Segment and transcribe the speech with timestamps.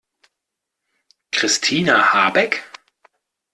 [1.31, 2.63] Christina Habeck?